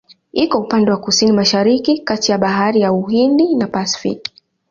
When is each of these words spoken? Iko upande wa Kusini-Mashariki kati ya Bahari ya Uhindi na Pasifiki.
Iko 0.33 0.57
upande 0.59 0.91
wa 0.91 0.97
Kusini-Mashariki 0.97 1.97
kati 1.99 2.31
ya 2.31 2.37
Bahari 2.37 2.81
ya 2.81 2.91
Uhindi 2.93 3.55
na 3.55 3.67
Pasifiki. 3.67 4.31